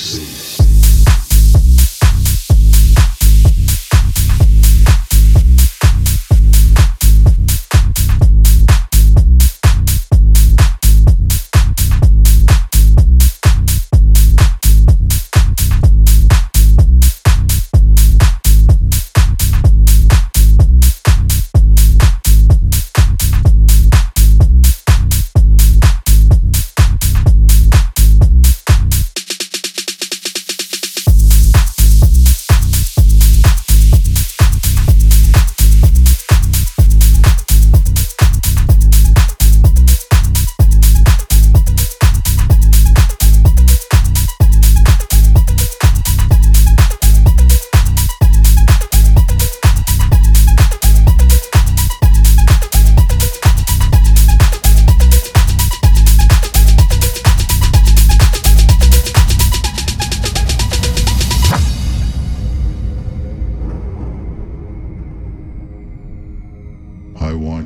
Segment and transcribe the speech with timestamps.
[0.00, 0.18] Peace.
[0.18, 0.39] Peace.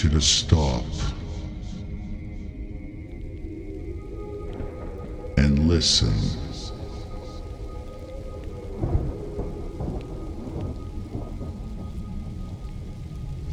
[0.00, 0.84] You to stop
[5.36, 6.14] and listen.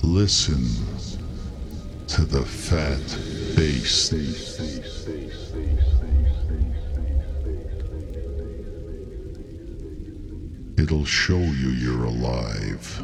[0.03, 0.63] Listen
[2.09, 4.13] to the Phatt Bass.
[10.77, 13.03] It'll show you you're alive.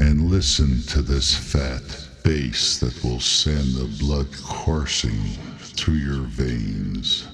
[0.00, 5.20] And listen to this Phatt Bass that will send the blood coursing
[5.58, 7.26] through your veins.